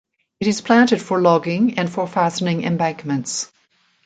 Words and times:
It 0.39 0.47
is 0.47 0.61
planted 0.61 0.99
for 0.99 1.21
logging 1.21 1.77
and 1.77 1.87
for 1.87 2.07
fastening 2.07 2.63
embankments. 2.63 3.51